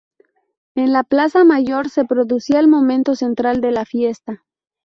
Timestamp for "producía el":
2.05-2.67